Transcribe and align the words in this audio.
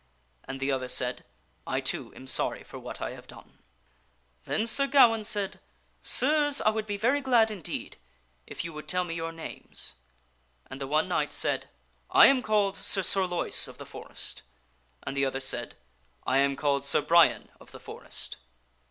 And 0.45 0.59
the 0.59 0.71
other 0.71 0.87
said," 0.87 1.23
I 1.67 1.79
too 1.79 2.11
am 2.15 2.25
sorry 2.25 2.63
for 2.63 2.79
what 2.79 3.01
I 3.01 3.11
have 3.11 3.27
done." 3.27 3.59
Then 4.45 4.65
Sir 4.65 4.87
Gawaine 4.87 5.23
said, 5.23 5.59
"Sirs, 6.01 6.59
I 6.59 6.71
would 6.71 6.87
be 6.87 6.97
very 6.97 7.21
glad 7.21 7.51
indeed 7.51 7.97
if 8.47 8.63
you 8.65 8.73
would 8.73 8.87
tell 8.87 9.03
me 9.03 9.13
your 9.13 9.31
names." 9.31 9.93
And 10.71 10.81
the 10.81 10.87
one 10.87 11.07
knight 11.07 11.31
said," 11.31 11.69
I 12.09 12.25
am 12.25 12.41
called 12.41 12.77
Sir 12.77 13.03
Sorloise 13.03 13.67
of 13.67 13.77
the 13.77 13.85
Forest." 13.85 14.41
And 15.03 15.15
the 15.15 15.23
other 15.25 15.39
said," 15.39 15.75
I 16.33 16.37
am 16.39 16.55
called 16.55 16.83
Sir 16.83 17.01
Brian 17.01 17.49
of 17.59 17.69
the 17.71 17.79
Forest." 17.79 18.37